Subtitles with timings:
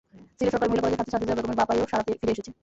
[0.37, 2.51] সিলেট সরকারি মহিলা কলেজের ছাত্রী খাদিজা বেগমের বাঁ পায়েও সাড়া ফিরে এসেছে।